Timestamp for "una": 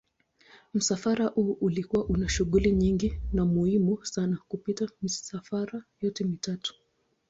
2.05-2.29